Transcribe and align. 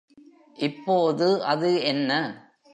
இப்போது 0.57 1.43
அது 1.43 1.83
என்ன? 1.83 2.11